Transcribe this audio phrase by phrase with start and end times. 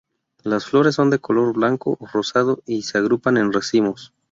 [0.43, 4.15] Las flores son de color blanco o rosado y se agrupan en racimos.